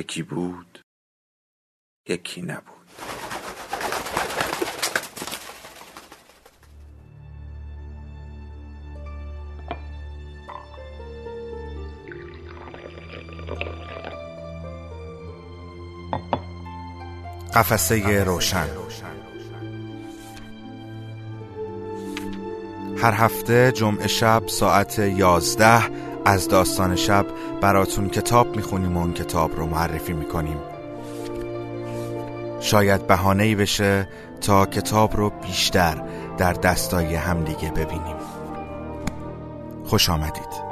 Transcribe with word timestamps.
یکی 0.00 0.22
بود 0.22 0.80
یکی 2.08 2.42
نبود. 2.42 2.64
قفسه 17.54 18.24
روشن. 18.24 18.68
هر 23.02 23.12
هفته 23.12 23.72
جمعه 23.72 24.06
شب 24.06 24.42
ساعت 24.46 24.98
یازده 24.98 26.09
از 26.24 26.48
داستان 26.48 26.96
شب 26.96 27.26
براتون 27.60 28.08
کتاب 28.08 28.56
می‌خونیم 28.56 28.96
و 28.96 29.00
اون 29.00 29.12
کتاب 29.12 29.56
رو 29.56 29.66
معرفی 29.66 30.12
می‌کنیم. 30.12 30.58
شاید 32.60 33.06
بهانه 33.06 33.42
ای 33.42 33.54
بشه 33.54 34.08
تا 34.40 34.66
کتاب 34.66 35.16
رو 35.16 35.30
بیشتر 35.30 36.02
در 36.38 36.52
دستای 36.52 37.14
همدیگه 37.14 37.70
ببینیم. 37.70 38.16
خوش 39.84 40.10
آمدید. 40.10 40.69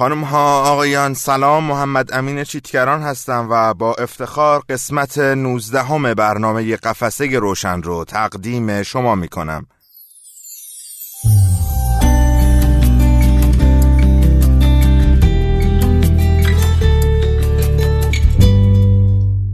خانم 0.00 0.24
ها 0.24 0.62
آقایان 0.62 1.14
سلام. 1.14 1.64
محمد 1.64 2.12
امین 2.12 2.44
چیتگران 2.44 3.02
هستم 3.02 3.46
و 3.50 3.74
با 3.74 3.94
افتخار 3.94 4.62
قسمت 4.68 5.18
19 5.18 5.82
همه 5.82 6.14
برنامه 6.14 6.76
قفسه 6.76 7.38
روشن 7.38 7.82
رو 7.82 8.04
تقدیم 8.04 8.82
شما 8.82 9.14
می 9.14 9.28
کنم 9.28 9.66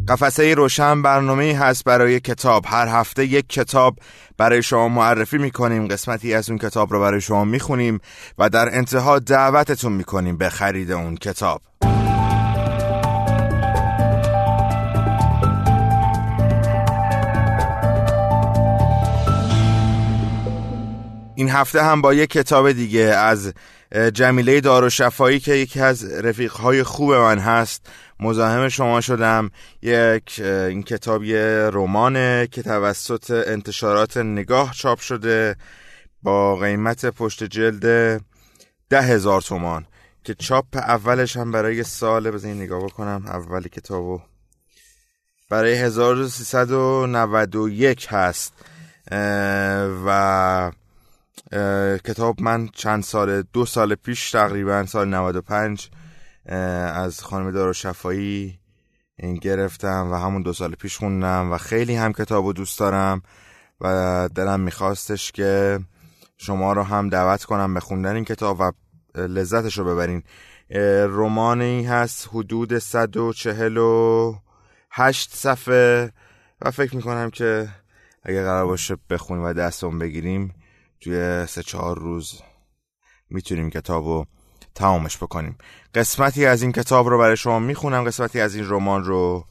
قفسه 0.09 0.55
روشن 0.55 1.03
برنامه 1.03 1.59
هست 1.59 1.85
برای 1.85 2.21
کتاب. 2.21 2.65
هر 2.67 2.89
هفته 2.89 3.25
یک 3.25 3.49
کتاب 3.49 3.99
برای 4.39 4.62
شما 4.62 4.89
معرفی 4.89 5.39
می‌کنیم. 5.39 5.89
قسمتی 5.89 6.35
از 6.35 6.51
اون 6.51 6.59
کتاب 6.59 6.93
رو 6.93 7.01
برای 7.01 7.21
شما 7.21 7.45
می‌خونیم 7.45 8.01
و 8.39 8.49
در 8.49 8.77
انتها 8.77 9.19
دعوتتون 9.19 9.93
می‌کنیم 9.93 10.37
به 10.37 10.49
خرید 10.49 10.93
اون 10.93 11.16
کتاب. 11.16 11.61
هفته 21.56 21.83
هم 21.83 22.03
با 22.03 22.15
یک 22.15 22.31
کتاب 22.31 22.72
دیگه 22.72 23.00
از 23.00 23.53
جمیله 24.12 24.61
داروشفایی 24.61 25.41
که 25.41 25.55
یکی 25.55 25.81
از 25.81 26.05
رفیقهای 26.05 26.83
خوب 26.83 27.12
من 27.12 27.39
هست 27.39 27.87
مزاحم 28.21 28.69
شما 28.69 29.00
شدم. 29.00 29.50
یک 29.83 30.41
این 30.41 30.83
کتاب 30.83 31.25
یه 31.25 31.71
رمانه 31.72 32.49
که 32.53 32.62
توسط 32.62 33.45
انتشارات 33.47 34.16
نگاه 34.16 34.72
چاپ 34.72 35.00
شده 35.00 35.56
با 36.22 36.56
قیمت 36.56 37.06
پشت 37.06 37.45
جلد 37.45 38.21
ده 38.91 39.03
هزار 39.03 39.41
تومان 39.41 39.87
که 40.25 40.34
چاپ 40.34 40.77
اولش 40.77 41.37
هم 41.37 41.53
برای 41.53 41.83
سال 41.83 42.31
بزنین 42.31 42.62
نگاه 42.62 42.84
بکنم 42.84 43.25
اول 43.27 43.62
کتابو. 43.62 44.21
برای 45.50 45.75
1391 45.75 48.06
هست 48.11 48.53
و 50.06 50.72
کتاب 52.05 52.43
من 52.43 52.69
چند 52.69 53.03
سال 53.03 53.43
دو 53.43 53.67
سال 53.67 53.95
پیش 53.95 54.31
تقریبا 54.31 54.87
سال 54.87 55.09
95 55.09 55.91
از 56.47 57.23
خانم 57.23 57.51
دارو 57.51 57.73
شفایی 57.73 58.61
این 59.19 59.34
گرفتم 59.34 60.12
و 60.12 60.15
همون 60.15 60.43
دو 60.43 60.53
سال 60.53 60.75
پیش 60.75 60.97
خوندم 60.97 61.53
و 61.53 61.59
خیلی 61.59 61.95
هم 61.95 62.12
کتاب 62.12 62.53
دوست 62.53 62.79
دارم 62.79 63.23
و 63.81 64.29
دلم 64.34 64.61
میخواستش 64.61 65.33
که 65.33 65.81
شما 66.37 66.73
رو 66.73 66.83
هم 66.83 67.09
دعوت 67.09 67.45
کنم 67.45 67.75
به 67.75 67.81
خوندن 67.81 68.15
این 68.15 68.25
کتاب 68.25 68.61
و 68.61 68.73
لذتش 69.15 69.78
رو 69.78 69.84
ببرین. 69.84 70.23
رومانی 71.07 71.84
هست 71.84 72.28
حدود 72.33 72.78
148 72.78 75.37
صفحه 75.37 76.13
و 76.61 76.71
فکر 76.71 76.97
می‌کنم 76.97 77.31
که 77.31 77.69
اگه 78.23 78.43
قرار 78.43 78.67
باشه 78.67 78.97
بخونیم 79.11 79.45
و 79.45 79.53
دستمون 79.53 79.99
بگیریم 79.99 80.55
توی 81.01 81.47
سه 81.47 81.62
چهار 81.62 81.99
روز 81.99 82.41
می‌تونیم 83.31 83.71
کتابو 83.71 84.25
تمامش 84.75 85.17
بکنیم. 85.17 85.59
قسمتی 85.95 86.47
از 86.47 86.62
این 86.62 86.73
کتاب 86.73 87.09
رو 87.09 87.19
برای 87.19 87.37
شما 87.37 87.59
می‌خونم 87.59 88.05
قسمتی 88.05 88.41
از 88.41 88.55
این 88.55 88.65
رمان 88.69 89.05
رو 89.05 89.45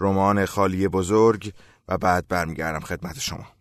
رمان 0.00 0.46
خالی 0.46 0.88
بزرگ 0.88 1.52
و 1.88 1.98
بعد 1.98 2.28
برمیگردم 2.28 2.80
خدمت 2.80 3.18
شما. 3.18 3.59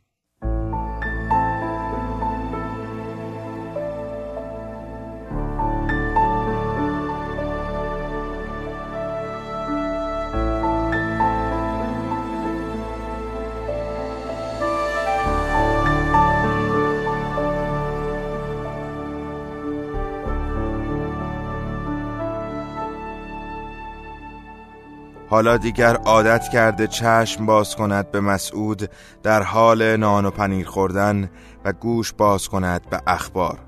حالا 25.29 25.57
دیگر 25.57 25.95
عادت 25.95 26.49
کرده 26.49 26.87
چشم 26.87 27.45
باز 27.45 27.75
کند 27.75 28.11
به 28.11 28.21
مسعود 28.21 28.89
در 29.23 29.43
حال 29.43 29.95
نان 29.95 30.25
و 30.25 30.31
پنیر 30.31 30.67
خوردن 30.67 31.29
و 31.65 31.73
گوش 31.73 32.13
باز 32.13 32.47
کند 32.47 32.89
به 32.89 33.01
اخبار. 33.07 33.59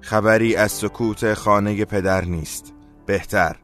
خبری 0.00 0.56
از 0.56 0.72
سکوت 0.72 1.34
خانه 1.34 1.84
پدر 1.84 2.24
نیست. 2.24 2.72
بهتر. 3.06 3.56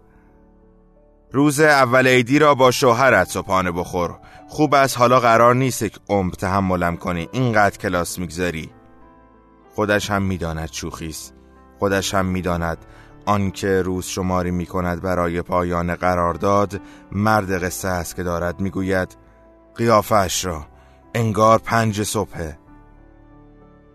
روز 1.33 1.61
اول 1.61 2.07
عیدی 2.07 2.39
را 2.39 2.55
با 2.55 2.71
شوهرت 2.71 3.29
صبحانه 3.29 3.71
بخور. 3.71 4.19
خوب 4.49 4.75
است 4.75 4.99
حالا 4.99 5.21
قرار 5.21 5.55
نیست 5.55 5.83
یک 5.83 5.99
عمر 6.09 6.33
تحملم 6.33 6.97
کنی. 6.97 7.29
اینقدر 7.33 7.79
کلاس 7.79 8.19
می‌گذاری. 8.19 8.71
خودش 9.75 10.11
هم 10.11 10.23
می‌داند 10.23 10.73
شوخیست 10.73 11.35
خودش 11.79 12.15
هم 12.15 12.27
می‌داند 12.27 12.79
آنکه 13.31 13.83
روز 13.83 14.07
شماری 14.07 14.51
می 14.51 14.67
کند 14.67 15.03
برای 15.03 15.43
پایان 15.43 15.95
قرارداد 15.95 16.81
مرد 17.13 17.65
قصه 17.65 17.89
است 17.89 18.17
که 18.17 18.23
دارد 18.23 18.61
می‌گوید 18.61 19.17
قیافش 19.75 20.45
را 20.45 20.67
انگار 21.15 21.59
پنج 21.59 22.03
صبحه. 22.03 22.59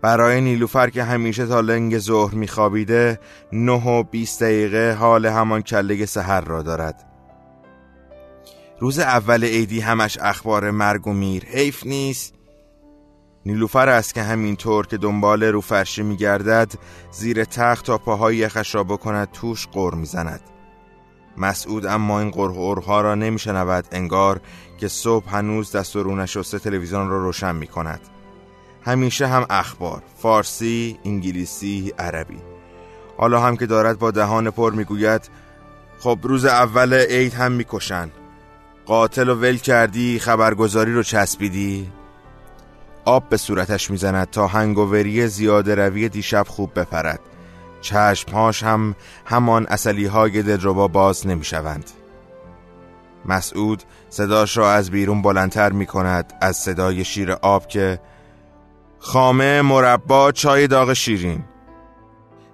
برای 0.02 0.40
نیلوفر 0.40 0.90
که 0.90 1.04
همیشه 1.04 1.46
تا 1.46 1.60
لنگ 1.60 1.98
ظهر 1.98 2.34
میخوابیده 2.34 3.20
نه 3.52 3.88
و 3.88 4.02
بیست 4.02 4.42
دقیقه 4.42 4.96
حال 5.00 5.26
همان 5.26 5.62
کله 5.62 6.06
سحر 6.06 6.40
را 6.40 6.62
دارد. 6.62 7.06
روز 8.80 8.98
اول 8.98 9.44
عیدی 9.44 9.80
همش 9.80 10.18
اخبار 10.18 10.70
مرگ 10.70 11.06
و 11.06 11.12
میر 11.12 11.44
حیف 11.44 11.86
نیست. 11.86 12.34
نیلوفر 13.46 13.88
است 13.88 14.14
که 14.14 14.22
همینطور 14.22 14.86
که 14.86 14.96
دنبال 14.96 15.42
رو 15.42 15.60
فرشی 15.60 16.02
میگردد 16.02 16.72
زیر 17.10 17.44
تخت 17.44 17.86
تا 17.86 17.98
پاهای 17.98 18.36
یخش 18.36 18.74
را 18.74 18.84
بکند 18.84 19.30
توش 19.30 19.66
قر 19.66 19.94
می‌زند. 19.94 20.40
مسعود 21.36 21.86
اما 21.86 22.20
این 22.20 22.30
قرها 22.30 23.00
را 23.00 23.14
نمیشنود 23.14 23.84
انگار 23.92 24.40
که 24.78 24.88
صبح 24.88 25.30
هنوز 25.30 25.72
دست 25.72 25.96
و 25.96 26.02
رو 26.02 26.16
نشسته 26.16 26.58
تلویزیون 26.58 27.08
را 27.08 27.22
روشن 27.22 27.56
می 27.56 27.66
کند 27.66 28.00
همیشه 28.84 29.26
هم 29.26 29.46
اخبار 29.50 30.02
فارسی، 30.16 30.98
انگلیسی، 31.04 31.92
عربی. 31.98 32.38
حالا 33.18 33.40
هم 33.40 33.56
که 33.56 33.66
دارد 33.66 33.98
با 33.98 34.10
دهان 34.10 34.50
پر 34.50 34.72
می‌گوید 34.72 35.30
خب 35.98 36.18
روز 36.22 36.44
اول 36.44 36.94
عید 36.94 37.34
هم 37.34 37.52
می‌کشن 37.52 38.10
قاتل 38.86 39.28
و 39.28 39.34
ول 39.34 39.56
کردی 39.56 40.18
خبرگزاری 40.18 40.92
رو 40.92 41.02
چسبیدی؟ 41.02 41.92
آب 43.06 43.28
به 43.28 43.36
صورتش 43.36 43.90
می‌زند 43.90 44.30
تا 44.30 44.46
هنگووری 44.46 45.28
زیاده 45.28 45.74
روی 45.74 46.08
دیشب 46.08 46.46
خوب 46.48 46.80
بپرد. 46.80 47.20
چشمهاش 47.80 48.62
هم 48.62 48.94
همان 49.24 49.66
اصلی 49.66 50.06
های 50.06 50.42
دلربا 50.42 50.88
باز 50.88 51.26
نمی‌شوند. 51.26 51.90
مسعود 53.24 53.82
صداش 54.08 54.56
را 54.56 54.72
از 54.72 54.90
بیرون 54.90 55.22
بلندتر 55.22 55.72
می 55.72 55.86
کند 55.86 56.32
از 56.40 56.56
صدای 56.56 57.04
شیر 57.04 57.32
آب 57.32 57.66
که 57.66 58.00
خامه 58.98 59.62
مربا 59.62 60.32
چای 60.32 60.66
داغ 60.66 60.92
شیرین. 60.92 61.44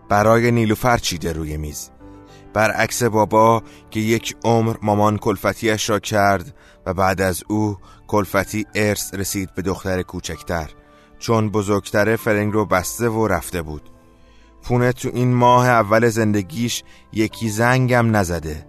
برای 0.09 0.51
نیلوفر 0.51 0.99
چیده 0.99 1.33
روی 1.33 1.57
میز. 1.57 1.91
برعکس 2.55 3.03
بابا 3.03 3.63
که 3.91 4.01
یک 4.01 4.37
عمر 4.45 4.77
مامان 4.83 5.19
کلفتیش 5.19 5.91
را 5.91 5.99
کرد 5.99 6.55
و 6.87 6.95
بعد 6.95 7.21
از 7.21 7.43
او 7.49 7.79
کلفتی 8.13 8.67
ارث 8.75 9.15
رسید 9.15 9.55
به 9.55 9.63
دختر 9.63 10.03
کوچکتر. 10.03 10.71
چون 11.19 11.51
بزرگتر 11.51 12.17
فرنگ 12.17 12.53
رو 12.53 12.67
بسته 12.67 13.09
و 13.09 13.27
رفته 13.27 13.63
بود. 13.63 13.91
پونه 14.63 14.93
تو 14.93 15.11
این 15.15 15.35
ماه 15.35 15.69
اول 15.69 16.09
زندگیش 16.09 16.83
یکی 17.13 17.51
زنگم 17.51 18.17
نزده. 18.17 18.67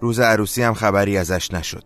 روز 0.00 0.20
عروسی 0.20 0.62
هم 0.62 0.74
خبری 0.74 1.18
ازش 1.18 1.52
نشد. 1.52 1.84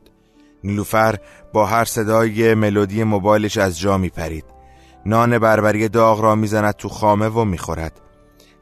نیلوفر 0.64 1.19
با 1.52 1.66
هر 1.66 1.84
صدای 1.84 2.54
ملودی 2.54 3.04
موبایلش 3.04 3.58
از 3.58 3.78
جا 3.78 3.99
میپرید. 3.99 4.44
نان 5.06 5.38
بربری 5.38 5.88
داغ 5.88 6.20
را 6.20 6.34
می‌زند 6.34 6.75
تو 6.75 6.88
خامه 6.88 7.28
و 7.28 7.44
می‌خورد. 7.44 8.00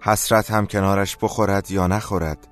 حسرت 0.00 0.50
هم 0.50 0.66
کنارش 0.66 1.16
بخورد 1.22 1.70
یا 1.70 1.87
نخورد. 1.87 2.48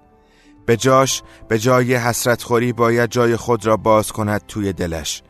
به 0.66 0.76
جاش 0.76 1.22
به 1.48 1.58
جای 1.58 1.94
حسرت 1.94 2.42
خوری 2.42 2.72
باید 2.72 3.10
جای 3.10 3.36
خود 3.36 3.66
را 3.66 3.76
باز 3.76 4.12
کند 4.12 4.46
توی 4.48 4.72
دلش. 4.72 5.22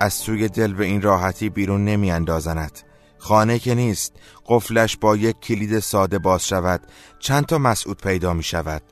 از 0.00 0.22
توی 0.22 0.48
دل 0.48 0.72
به 0.72 0.84
این 0.84 1.02
راحتی 1.02 1.48
بیرون 1.48 1.84
نمی 1.84 2.10
اندازند 2.10 2.80
خانه 3.18 3.58
که 3.58 3.74
نیست 3.74 4.12
قفلش 4.46 4.96
با 4.96 5.16
یک 5.16 5.40
کلید 5.40 5.78
ساده 5.78 6.18
باز 6.18 6.46
شود 6.46 6.80
چند 7.18 7.46
تا 7.46 7.58
مسعود 7.58 8.02
پیدا 8.02 8.32
می 8.32 8.42
شود. 8.42 8.82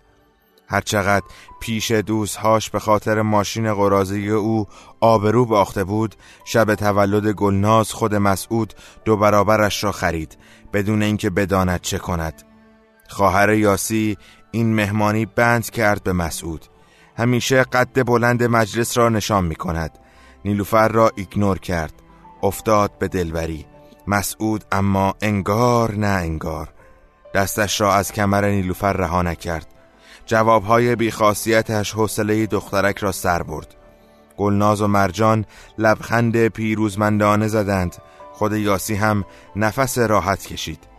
هرچقدر 0.69 1.27
پیش 1.61 1.91
دوستهاش 1.91 2.71
به 2.71 2.79
خاطر 2.79 3.23
ماشین 3.23 3.75
قرازی 3.75 4.31
او 4.31 4.67
آبرو 5.01 5.45
باخته 5.45 5.85
بود 5.85 6.15
شب 6.45 6.75
تولد 6.75 7.27
گلناز 7.27 7.93
خود 7.93 8.15
مسعود 8.15 8.75
دو 9.05 9.17
برابرش 9.17 9.85
را 9.85 9.93
خرید 9.93 10.39
بدون 10.73 11.03
اینکه 11.03 11.31
بداند 11.31 11.81
چه 11.81 11.99
کند. 11.99 12.43
خواهر 13.09 13.53
یاسی 13.53 14.17
این 14.51 14.75
مهمانی 14.75 15.27
بند 15.27 15.71
کرد 15.71 16.03
به 16.03 16.13
مسعود. 16.13 16.67
همیشه 17.17 17.63
قد 17.63 18.07
بلند 18.07 18.43
مجلس 18.43 18.99
را 18.99 19.09
نشان 19.09 19.45
می 19.45 19.57
کند. 19.57 19.99
نیلوفر 20.45 20.89
را 20.89 21.11
ایگنور 21.15 21.59
کرد. 21.59 21.93
افتاد 22.43 22.99
به 22.99 23.09
دلبری. 23.09 23.67
مسعود 24.07 24.65
اما 24.73 25.15
انگار 25.23 25.95
نه 25.95 26.07
انگار. 26.07 26.69
دستش 27.35 27.81
را 27.81 27.95
از 27.95 28.13
کمر 28.13 28.45
نیلوفر 28.45 28.93
رها 28.93 29.23
نکرد. 29.23 29.67
جوابهای 30.27 30.97
بیخاصیتش 30.97 31.93
حوصله 31.93 32.47
دخترک 32.47 32.99
را 32.99 33.13
سر 33.13 33.43
برد. 33.43 33.75
گلناز 34.37 34.83
و 34.83 34.87
مرجان 34.87 35.45
لبخند 35.79 36.49
پیروزمندانه 36.49 37.49
زدند. 37.49 37.97
خود 38.33 38.53
یاسی 38.53 38.95
هم 38.95 39.25
نفس 39.57 39.99
راحت 39.99 40.47
کشید. 40.47 40.95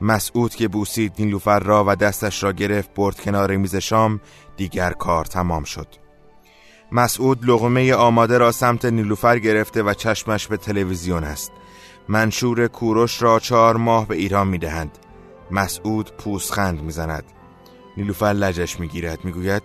مسعود 0.00 0.54
که 0.54 0.68
بوسید 0.68 1.14
نیلوفر 1.18 1.58
را 1.58 1.84
و 1.86 1.96
دستش 1.96 2.42
را 2.42 2.52
گرفت 2.52 2.94
برد 2.94 3.20
کنار 3.20 3.56
میز 3.56 3.76
شام 3.76 4.20
دیگر 4.56 4.92
کار 4.92 5.24
تمام 5.24 5.64
شد. 5.64 6.07
مسعود 6.92 7.50
لغمه 7.50 7.94
آماده 7.94 8.38
را 8.38 8.52
سمت 8.52 8.84
نیلوفر 8.84 9.38
گرفته 9.38 9.82
و 9.82 9.94
چشمش 9.94 10.46
به 10.46 10.56
تلویزیون 10.56 11.24
است. 11.24 11.52
منشور 12.08 12.68
کوروش 12.68 13.22
را 13.22 13.38
چهار 13.38 13.76
ماه 13.76 14.08
به 14.08 14.16
ایران 14.16 14.48
می‌دهند. 14.48 14.98
مسعود 15.50 16.12
پوسخند 16.16 16.82
می‌زند. 16.82 17.24
نیلوفر 17.96 18.26
لجش 18.26 18.80
می‌گیرد 18.80 19.24
می‌گوید 19.24 19.62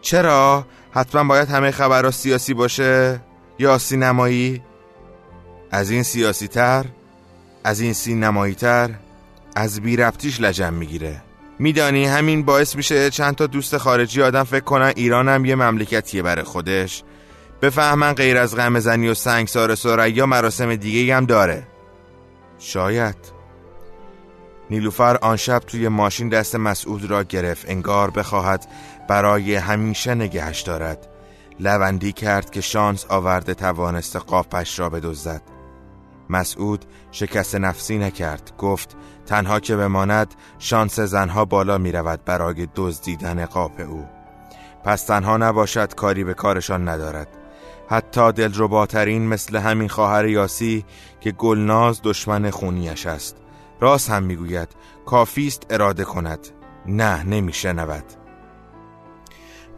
چرا؟ 0.00 0.66
حتما 0.90 1.24
باید 1.24 1.48
همه 1.48 1.70
خبرها 1.70 2.10
سیاسی 2.10 2.54
باشه 2.54 3.20
یا 3.58 3.78
سینمایی؟ 3.78 4.62
از 5.70 5.90
این 5.90 6.02
سیاسی 6.02 6.48
تر 6.48 6.84
از 7.64 7.80
این 7.80 7.92
سینمایی 7.92 8.54
تر 8.54 8.90
از 9.56 9.80
بی 9.80 9.96
ربطیش 9.96 10.40
لجم 10.40 10.74
می‌گیره. 10.74 11.22
میدانی 11.58 12.04
همین 12.04 12.42
باعث 12.42 12.76
میشه 12.76 13.10
چند 13.10 13.34
تا 13.34 13.46
دوست 13.46 13.76
خارجی 13.78 14.22
آدم 14.22 14.42
فکر 14.42 14.64
کنن 14.64 14.92
ایران 14.96 15.28
هم 15.28 15.44
یه 15.44 15.54
مملکتیه 15.54 16.22
برای 16.22 16.44
خودش؟ 16.44 17.02
بفهمن 17.62 18.12
غیر 18.12 18.36
از 18.36 18.56
غم 18.56 18.78
زنی 18.78 19.08
و 19.08 19.14
سنگسار 19.14 19.74
سریا 19.74 20.26
مراسم 20.26 20.76
دیگه 20.76 21.16
هم 21.16 21.26
داره. 21.26 21.66
شاید. 22.58 23.16
نیلوفر 24.70 25.16
آن 25.16 25.36
شب 25.36 25.58
توی 25.58 25.88
ماشین 25.88 26.28
دست 26.28 26.54
مسعود 26.54 27.04
را 27.04 27.22
گرفت 27.22 27.70
انگار 27.70 28.10
بخواهد 28.10 28.66
برای 29.08 29.54
همیشه 29.54 30.14
نگهش 30.14 30.60
دارد. 30.60 31.08
لوندی 31.60 32.12
کرد 32.12 32.50
که 32.50 32.60
شانس 32.60 33.06
آورده 33.08 33.54
توانست 33.54 34.16
قاپش 34.16 34.78
را 34.78 34.90
بدزدد 34.90 35.57
مسعود 36.30 36.84
شکست 37.10 37.54
نفسی 37.54 37.98
نکرد 37.98 38.52
گفت 38.58 38.96
تنها 39.26 39.60
که 39.60 39.76
بماند 39.76 40.34
شانس 40.58 41.00
زنها 41.00 41.44
بالا 41.44 41.78
می 41.78 41.92
رود 41.92 42.24
برای 42.24 42.68
دزدیدن 42.74 43.46
قاپ 43.46 43.80
او. 43.88 44.06
پس 44.84 45.04
تنها 45.04 45.36
نباشد 45.36 45.94
کاری 45.94 46.24
به 46.24 46.34
کارشان 46.34 46.88
ندارد. 46.88 47.28
حتی 47.88 48.32
دلرباترین 48.32 49.28
مثل 49.28 49.56
همین 49.56 49.88
خواهر 49.88 50.26
یاسی 50.26 50.84
که 51.20 51.32
گلناز 51.32 52.00
دشمن 52.04 52.50
خونیش 52.50 53.06
است. 53.06 53.36
راست 53.80 54.10
هم 54.10 54.22
می‌گوید 54.22 54.68
کافیست 55.06 55.66
اراده 55.70 56.04
کند. 56.04 56.48
نه 56.86 57.22
نمیشنود. 57.22 58.04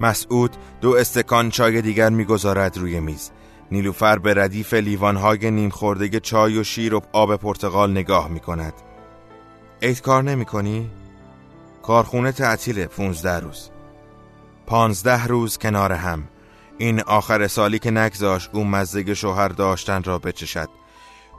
مسعود 0.00 0.56
دو 0.80 0.96
استکان 0.96 1.50
چای 1.50 1.82
دیگر 1.82 2.08
می‌گذارد 2.08 2.78
روی 2.78 3.00
میز. 3.00 3.30
نیلوفر 3.70 4.18
به 4.18 4.34
ردیف 4.34 4.74
لیوانهای 4.74 5.50
نیم 5.50 5.70
خورده 5.70 6.20
چای 6.20 6.58
و 6.58 6.64
شیر 6.64 6.94
و 6.94 7.02
آب 7.12 7.36
پرتغال 7.36 7.90
نگاه 7.90 8.28
می 8.28 8.40
کند 8.40 8.72
عید 9.82 10.00
کار 10.00 10.22
نمی 10.22 10.44
کنی؟ 10.44 10.90
کارخونه 11.82 12.32
تعطیل 12.32 12.86
پونزده 12.86 13.38
روز. 13.38 13.70
پانزده 14.66 15.26
روز 15.26 15.58
کنار 15.58 15.92
هم. 15.92 16.28
این 16.78 17.00
آخر 17.00 17.46
سالی 17.46 17.78
که 17.78 17.90
نگذاش 17.90 18.50
او 18.52 18.64
مزدگ 18.64 19.12
شوهر 19.12 19.48
داشتن 19.48 20.02
را 20.02 20.18
بچشد. 20.18 20.68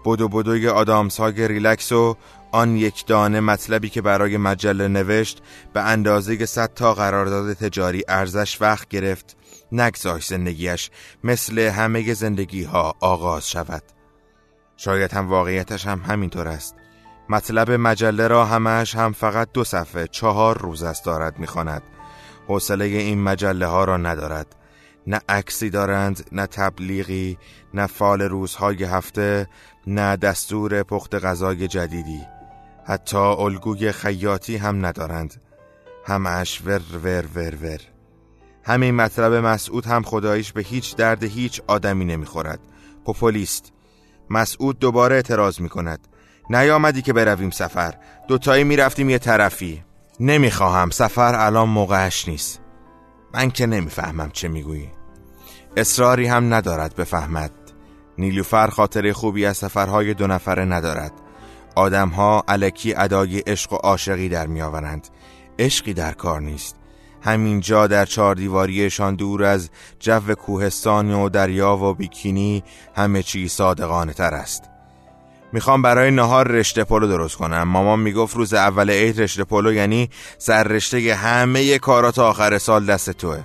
بدو 0.06 0.28
بدوی 0.28 0.68
آدامس 0.68 1.20
های 1.20 1.48
ریلکس 1.48 1.92
و 1.92 2.18
آن 2.52 2.76
یک 2.76 3.06
دانه 3.06 3.40
مطلبی 3.40 3.90
که 3.90 4.02
برای 4.02 4.38
مجله 4.38 4.88
نوشت 4.88 5.42
به 5.74 5.82
اندازه 5.82 6.46
صد 6.46 6.74
تا 6.74 6.94
قرارداد 6.94 7.54
تجاری 7.54 8.04
ارزش 8.08 8.62
وقت 8.62 8.88
گرفت 8.88 9.38
نگذاش 9.72 10.28
زندگیش 10.28 10.90
مثل 11.24 11.60
همه 11.60 12.14
زندگی 12.14 12.64
ها 12.64 12.96
آغاز 13.00 13.50
شود. 13.50 13.84
شاید 14.78 15.14
هم 15.14 15.30
واقعیتش 15.30 15.88
هم 15.88 16.00
همینطور 16.00 16.48
است. 16.48 16.76
مطلب 17.30 17.72
مجله 17.72 18.28
را 18.28 18.46
همش 18.46 18.96
هم 18.96 19.12
فقط 19.12 19.50
دو 19.54 19.64
صفحه 19.64 20.08
چهار 20.08 20.58
روز 20.58 20.84
است 20.84 21.06
دارد 21.06 21.40
می‌خواند. 21.40 21.84
حوصله 22.48 22.86
این 22.86 23.24
مجله 23.24 23.66
ها 23.66 23.84
را 23.84 23.98
ندارد. 23.98 24.56
نه 25.08 25.22
عکسی 25.30 25.70
دارند 25.70 26.30
نه 26.32 26.48
تبلیغی 26.48 27.38
نه 27.74 27.88
فال 27.88 28.22
روزهای 28.22 28.84
هفته 28.84 29.48
نه 29.88 30.18
دستور 30.18 30.84
پخت 30.84 31.16
غذای 31.16 31.68
جدیدی. 31.68 32.22
حتی 32.86 33.18
الگوی 33.18 33.92
خیاطی 33.92 34.58
هم 34.58 34.86
ندارند. 34.86 35.42
همش 36.06 36.62
ور 36.66 36.82
ور 37.04 37.26
ور 37.36 37.56
ور. 37.56 37.80
همین 38.64 38.96
مطلب 38.96 39.34
مسعود 39.34 39.86
هم 39.86 40.04
خدایش 40.04 40.52
به 40.52 40.62
هیچ 40.62 40.96
درد 40.96 41.24
هیچ 41.24 41.62
آدمی 41.68 42.06
نمی‌خورد. 42.06 42.60
پوپولیست 43.06 43.74
مسعود 44.30 44.80
دوباره 44.80 45.16
اعتراض 45.16 45.62
می‌کند. 45.62 46.08
نیامدی 46.50 47.02
که 47.02 47.14
برویم 47.14 47.50
سفر. 47.50 47.94
دوتایی 48.28 48.64
می‌رفتیم 48.64 49.10
یه 49.10 49.18
طرفی. 49.18 49.84
نمی‌خواهم 50.20 50.90
سفر 50.90 51.36
الان 51.36 51.70
موقعش 51.70 52.28
نیست. 52.28 52.62
من 53.34 53.52
که 53.52 53.66
نمی‌فهمم 53.66 54.30
چه 54.34 54.48
می‌گویی. 54.48 54.90
اصراری 55.78 56.28
هم 56.28 56.54
ندارد 56.54 56.96
بفهمد. 56.96 57.52
نیلوفر 58.18 58.68
خاطر 58.68 59.12
خوبی 59.14 59.46
از 59.46 59.58
سفرهای 59.58 60.14
دو 60.14 60.28
نفره 60.28 60.66
ندارد. 60.66 61.12
آدمها 61.76 62.44
علکی 62.48 62.94
ادای 62.96 63.40
عشق 63.40 63.74
و 63.74 63.76
عاشقی 63.76 64.30
در 64.30 64.48
میآورند. 64.48 65.08
عشقی 65.60 65.94
در 65.94 66.12
کار 66.12 66.42
نیست. 66.42 66.76
همینجا 67.22 67.88
در 67.88 68.06
چهار 68.06 68.36
دیواریشان 68.36 69.16
دور 69.16 69.44
از 69.44 69.70
جو 70.00 70.34
کوهستان 70.34 71.12
و 71.12 71.30
دریا 71.30 71.78
و 71.78 71.94
بیکینی 71.94 72.64
همه 72.96 73.24
چی 73.24 73.48
صادقانه 73.48 74.14
تر 74.14 74.34
است. 74.34 74.64
می‌خوام 75.54 75.82
برای 75.82 76.12
نهار 76.12 76.48
رشته 76.48 76.84
پلو 76.84 77.08
درست 77.08 77.36
کنم. 77.36 77.64
مامان 77.64 78.00
می‌گفت 78.00 78.36
روز 78.36 78.54
اول 78.54 78.90
عید 78.90 79.22
رشته 79.22 79.44
پلو 79.44 79.74
یعنی 79.74 80.10
سر 80.38 80.64
رشته 80.64 81.16
همه 81.16 81.80
کارات 81.80 82.20
آخر 82.20 82.58
سال 82.58 82.86
دست 82.86 83.10
توه. 83.10 83.44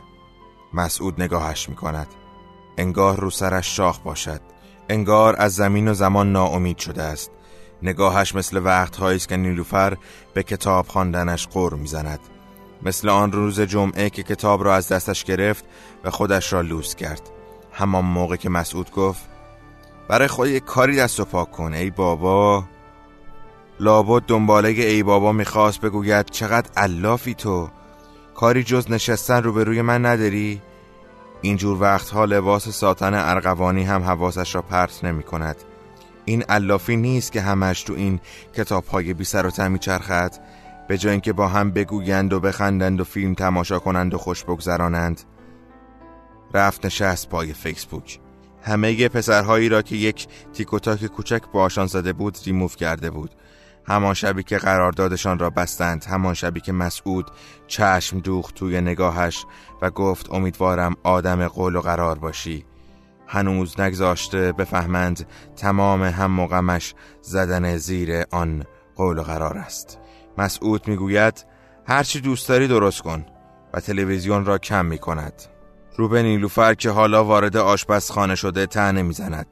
مسعود 0.75 1.23
نگاهش 1.23 1.68
می‌کند. 1.68 2.06
انگار 2.78 3.21
رو 3.21 3.30
سرش 3.30 3.76
شاخ 3.76 3.99
باشد. 3.99 4.40
انگار 4.88 5.37
از 5.38 5.54
زمین 5.54 5.88
و 5.88 5.95
زمان 5.95 6.33
ناامید 6.33 6.78
شده 6.78 7.02
است. 7.02 7.30
نگاهش 7.83 8.35
مثل 8.35 8.61
وقتهایی 8.64 9.16
است 9.16 9.28
که 9.28 9.37
نیلوفر 9.37 9.97
به 10.35 10.42
کتاب 10.42 10.87
خواندنش 10.88 11.47
قر 11.47 11.75
می‌زند. 11.75 12.21
مثل 12.83 13.09
آن 13.09 13.33
روز 13.33 13.61
جمعه 13.61 14.11
که 14.11 14.23
کتاب 14.23 14.64
را 14.64 14.75
از 14.75 14.88
دستش 14.88 15.25
گرفت 15.25 15.64
و 16.04 16.11
خودش 16.11 16.52
را 16.52 16.61
لوس 16.61 16.95
کرد. 16.95 17.23
همان 17.73 18.04
موقع 18.04 18.37
که 18.37 18.49
مسعود 18.49 18.90
گفت 18.90 19.28
برای 20.09 20.28
خود 20.28 20.49
یک 20.49 20.64
کاری 20.64 20.97
دست 20.97 21.21
و 21.21 21.25
پاک 21.25 21.50
کن 21.50 21.75
ای 21.75 21.90
بابا. 21.90 22.64
لابد 23.80 24.23
دنباله 24.26 24.68
ای 24.68 25.02
بابا 25.02 25.33
می‌خواست 25.33 25.80
بگوید 25.80 26.26
چقدر 26.26 26.71
علافی 26.76 27.35
تو. 27.35 27.68
کاری 28.35 28.62
جز 28.62 28.90
نشستن 28.90 29.42
روبروی 29.42 29.83
من 29.83 30.06
نداری؟ 30.06 30.62
اینجور 31.42 31.83
وقتها 31.83 32.25
لباس 32.25 32.68
ساتن 32.68 33.14
ارغوانی 33.14 33.85
هم 33.85 34.02
حواسش 34.02 34.54
را 34.54 34.62
پرت 34.62 35.04
نمی 35.04 35.23
کند 35.23 35.56
این 36.25 36.42
علافی 36.42 36.97
نیست 36.97 37.33
که 37.33 37.40
همش 37.40 37.83
تو 37.83 37.92
این 37.92 38.21
کتاب 38.56 38.87
های 38.87 39.14
بی 39.14 39.25
سر 39.25 39.47
و 39.47 39.50
تمی 39.50 39.78
چرخد. 39.78 40.33
به 40.88 40.99
جای 40.99 41.12
اینکه 41.12 41.33
با 41.33 41.49
هم 41.49 41.71
بگویند 41.71 42.33
و 42.33 42.40
بخندند 42.40 43.00
و 43.00 43.05
فیلم 43.05 43.35
تماشا 43.35 43.78
کنند 43.78 44.14
و 44.14 44.19
خوش 44.19 44.45
بگذرانند 44.45 45.21
رفت 46.55 46.87
نشست 46.87 47.28
پای 47.28 47.52
فیسبوک. 47.52 48.21
همه 48.62 49.09
پسرهایی 49.09 49.69
را 49.69 49.83
که 49.83 49.97
یک 49.97 50.28
تیک 50.52 50.69
کوچک 51.07 51.43
باشان 51.52 51.87
زده 51.87 52.12
بود 52.12 52.38
ریموف 52.47 52.76
کرده 52.76 53.11
بود. 53.11 53.31
همان 53.88 54.14
شبی 54.14 54.43
که 54.43 54.59
قراردادشان 54.59 55.38
را 55.38 55.50
بستند 55.50 56.05
همان 56.05 56.35
شبی 56.35 56.61
که 56.61 56.73
مسعود 56.73 57.31
چشم 57.66 58.21
دوخت 58.21 58.55
توی 58.55 58.81
نگاهش 58.81 59.45
و 59.83 59.90
گفت 59.90 60.33
امیدوارم 60.33 60.97
آدم 61.02 61.49
قول 61.49 61.76
و 61.76 61.81
قرار 61.81 62.19
باشی. 62.19 62.64
هنوز 63.26 63.81
نگذاشته 63.81 64.52
بفهمند 64.52 65.26
تمام 65.57 66.02
هم 66.02 66.47
غمش 66.47 66.95
زدن 67.23 67.76
زیر 67.76 68.25
آن 68.31 68.64
قول 68.97 69.19
و 69.19 69.23
قرار 69.23 69.59
است. 69.59 69.99
مسعود 70.38 70.88
می‌گوید 70.88 71.45
هرچی 71.87 72.21
دوست 72.21 72.49
داری 72.49 72.69
درست 72.69 73.02
کن 73.02 73.26
و 73.75 73.81
تلویزیون 73.81 74.45
را 74.45 74.59
کم 74.59 74.87
می 74.87 74.99
کند 74.99 75.43
نیلوفر 75.99 76.75
که 76.75 76.90
حالا 76.90 77.25
وارد 77.25 77.57
آشپزخانه 77.57 78.35
شده 78.35 78.66
تنه 78.66 79.02
می‌زند 79.02 79.47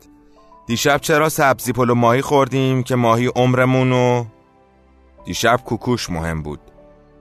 دیشب 0.66 0.98
چرا 1.00 1.28
سبزی 1.28 1.72
پلو 1.72 1.94
ماهی 1.94 2.22
خوردیم 2.22 2.82
که 2.82 2.96
ماهی 2.96 3.26
عمرمون 3.26 3.92
و 3.92 4.24
دیشب 5.24 5.60
کوکوش 5.64 6.10
مهم 6.10 6.42
بود. 6.42 6.60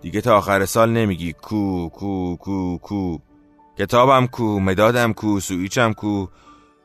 دیگه 0.01 0.21
تا 0.21 0.37
آخر 0.37 0.65
سال 0.65 0.89
نمیگی 0.89 1.33
کو 1.33 1.89
کو 1.89 2.37
کو 2.37 2.77
کو. 2.77 3.17
کتابم 3.77 4.27
کو 4.27 4.59
مدادم 4.59 5.13
کو 5.13 5.39
سویچم 5.39 5.93
کو 5.93 6.27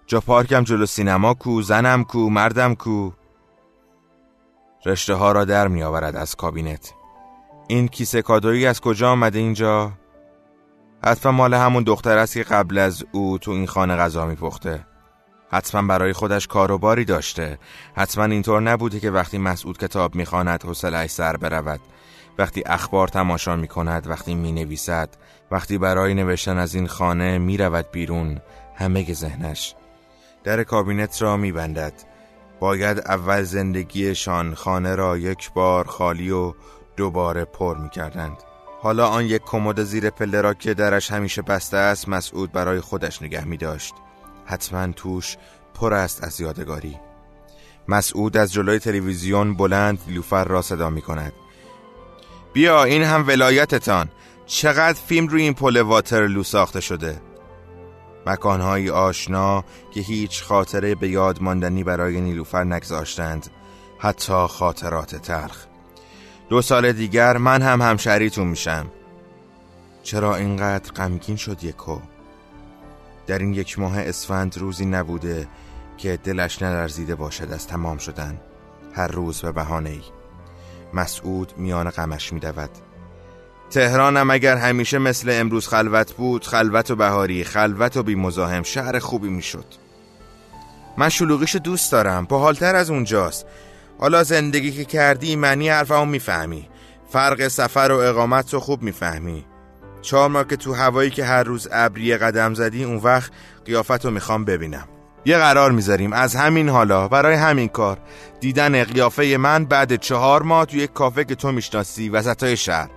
جا 0.06 0.20
پارکم 0.20 0.62
جلو 0.62 0.86
سینما 0.86 1.34
کو 1.34 1.62
زنم 1.62 2.04
کو 2.04 2.30
مردم 2.30 2.74
کو. 2.74 3.10
رشته 4.86 5.14
ها 5.14 5.32
را 5.32 5.44
در 5.44 5.68
می 5.68 5.82
آورد 5.82 6.16
از 6.16 6.36
کابینت. 6.36 6.92
این 7.68 7.88
کیسه 7.88 8.22
کادویی 8.22 8.66
از 8.66 8.80
کجا 8.80 9.10
آمده 9.10 9.38
اینجا؟ 9.38 9.92
حتما 11.04 11.32
مال 11.32 11.54
همون 11.54 11.82
دختر 11.82 12.18
است 12.18 12.34
که 12.34 12.42
قبل 12.42 12.78
از 12.78 13.04
او 13.12 13.38
تو 13.38 13.50
این 13.50 13.66
خانه 13.66 13.96
غذا 13.96 14.26
میپخته. 14.26 14.86
حتما 15.50 15.82
برای 15.82 16.12
خودش 16.12 16.46
کاروباری 16.46 17.04
داشته. 17.04 17.58
حتما 17.96 18.24
اینطور 18.24 18.62
نبوده 18.62 19.00
که 19.00 19.10
وقتی 19.10 19.38
مسعود 19.38 19.78
کتاب 19.78 20.14
می‌خواند 20.14 20.64
حوصلهاش 20.64 21.10
سر 21.10 21.36
برود. 21.36 21.80
وقتی 22.38 22.62
اخبار 22.66 23.08
تماشا 23.08 23.56
می 23.56 23.68
کند 23.68 24.06
وقتی 24.06 24.34
می 24.34 24.52
نویسد 24.52 25.08
وقتی 25.50 25.78
برای 25.78 26.14
نوشتن 26.14 26.58
از 26.58 26.74
این 26.74 26.86
خانه 26.86 27.38
می 27.38 27.56
رود 27.56 27.90
بیرون 27.92 28.40
همه 28.74 29.12
ذهنش 29.12 29.74
در 30.44 30.64
کابینت 30.64 31.22
را 31.22 31.36
می 31.36 31.52
بندد 31.52 31.92
باید 32.60 32.98
اول 32.98 33.42
زندگیشان 33.42 34.54
خانه 34.54 34.94
را 34.94 35.18
یک 35.18 35.52
بار 35.52 35.86
خالی 35.86 36.30
و 36.30 36.54
دوباره 36.96 37.44
پر 37.44 37.76
می 37.76 37.90
کردند 37.90 38.36
حالا 38.82 39.08
آن 39.08 39.24
یک 39.24 39.42
کمد 39.42 39.84
زیر 39.84 40.10
پله 40.10 40.40
را 40.40 40.54
که 40.54 40.74
درش 40.74 41.10
همیشه 41.10 41.42
بسته 41.42 41.76
است 41.76 42.08
مسعود 42.08 42.52
برای 42.52 42.80
خودش 42.80 43.22
نگه 43.22 43.44
می 43.44 43.56
داشت 43.56 43.94
حتما 44.46 44.92
توش 44.92 45.36
پر 45.74 45.94
است 45.94 46.24
از 46.24 46.40
یادگاری. 46.40 46.98
مسعود 47.88 48.36
از 48.36 48.52
جلوی 48.52 48.78
تلویزیون 48.78 49.54
بلند 49.54 49.98
لوفر 50.08 50.44
را 50.44 50.62
صدا 50.62 50.90
می 50.90 51.02
کند 51.02 51.32
بیا 52.52 52.84
این 52.84 53.02
هم 53.02 53.26
ولایتتان. 53.26 54.08
چقدر 54.46 54.98
فیلم 55.06 55.26
روی 55.26 55.42
این 55.42 55.54
پل 55.54 55.76
واترلو 55.80 56.42
ساخته 56.42 56.80
شده؟ 56.80 57.20
مکانهایی 58.28 58.90
آشنا 58.90 59.64
که 59.90 60.00
هیچ 60.00 60.42
خاطره 60.42 60.94
به 60.94 61.08
یاد 61.08 61.42
ماندنی 61.42 61.84
برای 61.84 62.20
نیلوفر 62.20 62.64
نگذاشتند 62.64 63.50
حتی 63.98 64.46
خاطرات 64.48 65.16
تلخ. 65.16 65.66
دو 66.48 66.62
سال 66.62 66.92
دیگر 66.92 67.36
من 67.36 67.62
هم 67.62 67.82
همشریتون 67.82 68.46
میشم. 68.46 68.86
چرا 70.02 70.36
اینقدر 70.36 70.92
غمگین 70.92 71.36
شد 71.36 71.64
یکو؟ 71.64 71.98
در 73.26 73.38
این 73.38 73.54
یک 73.54 73.78
ماه 73.78 73.98
اسفند 73.98 74.58
روزی 74.58 74.86
نبوده 74.86 75.48
که 75.96 76.16
دلش 76.24 76.62
نلرزیده 76.62 77.14
باشد 77.14 77.52
از 77.52 77.66
تمام 77.66 77.98
شدن. 77.98 78.40
هر 78.92 79.08
روز 79.08 79.40
به 79.40 79.52
بهانه 79.52 79.90
ای 79.90 80.02
مسعود 80.94 81.52
میان 81.56 81.90
غمش 81.90 82.32
میدود. 82.32 82.87
تهرانم 83.70 84.30
اگر 84.30 84.56
همیشه 84.56 84.98
مثل 84.98 85.30
امروز 85.40 85.68
خلوت 85.68 86.12
بود 86.12 86.46
خلوت 86.46 86.90
و 86.90 86.96
بهاری 86.96 87.44
خلوت 87.44 87.96
و 87.96 88.02
بیمزاحم 88.02 88.62
شهر 88.62 88.98
خوبی 88.98 89.28
می‌شد. 89.28 89.64
من 90.98 91.08
شلوغیشو 91.08 91.58
دوست 91.58 91.92
دارم 91.92 92.26
حالتر 92.30 92.76
از 92.76 92.90
اونجاست. 92.90 93.46
حالا 93.98 94.22
زندگی 94.22 94.72
که 94.72 94.84
کردی 94.84 95.36
معنی 95.36 95.68
حرفمو 95.68 96.04
می‌فهمی. 96.04 96.68
فرق 97.12 97.48
سفر 97.48 97.92
و 97.92 97.96
اقامت 97.98 98.54
رو 98.54 98.60
خوب 98.60 98.82
می‌فهمی. 98.82 99.44
چهار 100.02 100.28
ماه 100.28 100.48
که 100.48 100.56
تو 100.56 100.74
هوایی 100.74 101.10
که 101.10 101.24
هر 101.24 101.42
روز 101.42 101.68
ابری 101.72 102.16
قدم 102.16 102.54
زدی 102.54 102.84
اون 102.84 102.96
وقت 102.96 103.32
قیافت 103.64 104.04
رو 104.04 104.10
می‌خوام 104.10 104.44
ببینم. 104.44 104.88
یه 105.24 105.38
قرار 105.38 105.72
می‌ذاریم. 105.72 106.12
از 106.12 106.36
همین 106.36 106.68
حالا 106.68 107.08
برای 107.08 107.34
همین 107.34 107.68
کار. 107.68 107.98
دیدن 108.40 108.84
قیافه 108.84 109.36
من 109.36 109.64
بعد 109.64 109.96
چهار 109.96 110.42
ماه 110.42 110.66
توی 110.66 110.80
یک 110.80 110.92
کافه 110.92 111.24
که 111.24 111.34
تو 111.34 111.52
می‌شناسی 111.52 112.08
وسطای 112.08 112.56
شهر. 112.56 112.88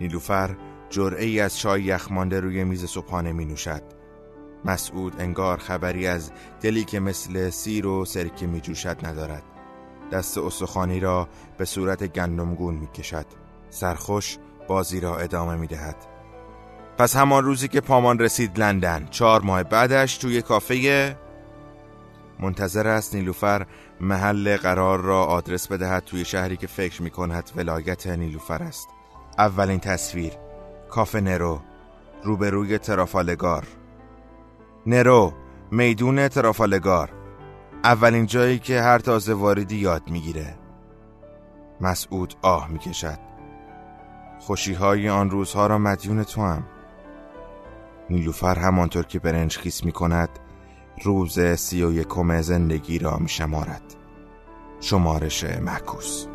نیلوفر 0.00 0.56
جرعه 0.90 1.24
ای 1.24 1.40
از 1.40 1.58
چای 1.58 1.82
یخمانده 1.82 2.40
روی 2.40 2.64
میز 2.64 2.84
صبحانه 2.84 3.32
می 3.32 3.44
نوشد 3.44 3.82
مسعود 4.64 5.20
انگار 5.20 5.58
خبری 5.58 6.06
از 6.06 6.32
دلی 6.60 6.84
که 6.84 7.00
مثل 7.00 7.50
سیر 7.50 7.86
و 7.86 8.04
سرکه 8.04 8.46
می 8.46 8.60
جوشد 8.60 9.06
ندارد. 9.06 9.42
دست 10.12 10.38
استخوانی 10.38 11.00
را 11.00 11.28
به 11.58 11.64
صورت 11.64 12.06
گندمگون 12.06 12.74
می 12.74 12.86
کشد 12.86 13.26
سرخوش 13.70 14.38
بازی 14.68 15.00
را 15.00 15.18
ادامه 15.18 15.56
می 15.56 15.66
دهد 15.66 15.96
پس 16.98 17.16
همان 17.16 17.44
روزی 17.44 17.68
که 17.68 17.80
پامان 17.80 18.18
رسید 18.18 18.58
لندن 18.58 19.08
چهار 19.10 19.40
ماه 19.40 19.62
بعدش 19.62 20.16
توی 20.16 20.42
کافه 20.42 21.16
منتظر 22.40 22.86
است 22.86 23.14
نیلوفر 23.14 23.66
محل 24.00 24.56
قرار 24.56 25.00
را 25.00 25.24
آدرس 25.24 25.66
بدهد 25.66 26.04
توی 26.04 26.24
شهری 26.24 26.56
که 26.56 26.66
فکر 26.66 27.02
می 27.02 27.10
کند 27.10 27.50
ولایت 27.56 28.06
نیلوفر 28.06 28.62
است. 28.62 28.88
اولین 29.38 29.80
تصویر. 29.80 30.32
کافه 30.90 31.20
نرو. 31.20 31.60
روبروی 32.22 32.78
ترافالگار. 32.78 33.66
نرو 34.86 35.32
میدون 35.70 36.28
ترافالگار. 36.28 37.10
اولین 37.84 38.26
جایی 38.26 38.58
که 38.58 38.80
هر 38.80 38.98
تازه 38.98 39.34
واردی 39.34 39.76
یاد 39.76 40.10
می‌گیره. 40.10 40.54
مسعود 41.80 42.34
آه 42.42 42.68
می‌کشد. 42.68 43.18
خوشی 44.40 44.74
های 44.74 45.08
آن 45.08 45.30
روزها 45.30 45.66
را 45.66 45.78
مدیون 45.78 46.24
تو 46.24 46.42
هم. 46.42 46.64
نیلوفر 48.10 48.58
همانطور 48.58 49.04
که 49.06 49.18
برنج 49.18 49.56
خیس 49.56 49.84
می 49.84 49.92
کند 49.92 50.28
روز 51.04 51.40
سی 51.40 51.82
و 51.82 51.92
یکم 51.92 52.40
زندگی 52.40 52.98
را 52.98 53.16
می 53.16 53.28
شمارد 53.28 53.94
شمارش 54.80 55.44
معکوس. 55.44 56.26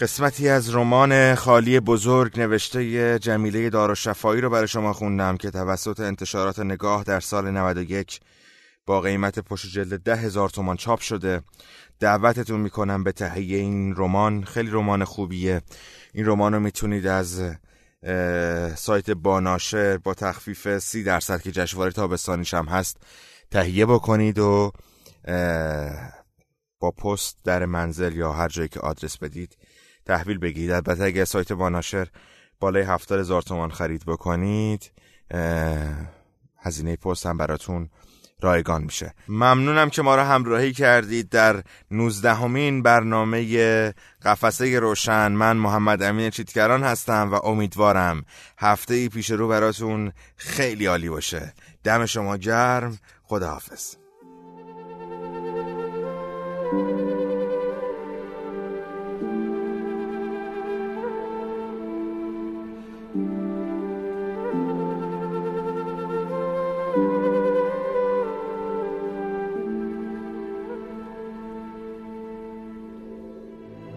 قسمتی 0.00 0.48
از 0.48 0.74
رمان 0.74 1.34
خالی 1.34 1.80
بزرگ 1.80 2.40
نوشته 2.40 3.18
جمیله 3.18 3.70
دارالشفایی 3.70 4.40
رو 4.40 4.50
برای 4.50 4.68
شما 4.68 4.92
خوندم 4.92 5.36
که 5.36 5.50
توسط 5.50 6.00
انتشارات 6.00 6.58
نگاه 6.58 7.04
در 7.04 7.20
سال 7.20 7.50
91 7.50 8.20
با 8.86 9.00
قیمت 9.00 9.38
پشت 9.38 9.66
جلد 9.66 10.00
ده 10.00 10.16
هزار 10.16 10.48
تومان 10.48 10.76
چاپ 10.76 11.00
شده. 11.00 11.42
دعوتتون 12.00 12.60
می‌کنم 12.60 13.04
به 13.04 13.12
تهیه 13.12 13.58
این 13.58 13.94
رمان. 13.96 14.44
خیلی 14.44 14.70
رمان 14.70 15.04
خوبیه. 15.04 15.62
این 16.14 16.26
رمان 16.26 16.54
رو 16.54 16.60
می‌تونید 16.60 17.06
از 17.06 17.42
سایت 18.76 19.10
باناشر 19.10 19.96
با 19.96 20.14
تخفیف 20.14 20.78
سی 20.78 21.02
درصد 21.02 21.42
که 21.42 21.52
جشنواره 21.52 21.92
تابستانیش 21.92 22.54
هم 22.54 22.66
هست 22.66 22.96
تهیه 23.50 23.86
بکنید 23.86 24.38
و 24.38 24.72
با 26.80 26.90
پست 26.90 27.36
در 27.44 27.64
منزل 27.64 28.16
یا 28.16 28.32
هر 28.32 28.48
جایی 28.48 28.68
که 28.68 28.80
آدرس 28.80 29.18
بدید 29.18 29.56
تحویل 30.06 30.38
بگیرید 30.38 30.70
البته 30.70 31.04
اگر 31.04 31.24
سایت 31.24 31.52
باناشر 31.52 32.08
بالای 32.60 32.82
هفتاد 32.82 33.20
هزار 33.20 33.42
تومان 33.42 33.70
خرید 33.70 34.04
بکنید 34.06 34.92
هزینه 36.58 36.96
پست 36.96 37.26
هم 37.26 37.36
براتون 37.36 37.90
رایگان 38.42 38.82
میشه. 38.82 39.14
ممنونم 39.28 39.90
که 39.90 40.02
ما 40.02 40.14
را 40.14 40.24
همراهی 40.24 40.72
کردید 40.72 41.28
در 41.28 41.62
نوزدهمین 41.90 42.82
برنامه 42.82 43.94
قفسه 44.22 44.78
روشن. 44.78 45.32
من 45.32 45.56
محمد 45.56 46.02
امین 46.02 46.30
چیتکران 46.30 46.82
هستم 46.82 47.30
و 47.32 47.46
امیدوارم 47.46 48.24
هفته 48.58 48.94
ای 48.94 49.08
پیش 49.08 49.30
رو 49.30 49.48
براتون 49.48 50.12
خیلی 50.36 50.86
عالی 50.86 51.08
باشه. 51.08 51.52
دم 51.84 52.06
شما 52.06 52.36
گرم. 52.36 52.98
خداحافظ. 53.22 53.96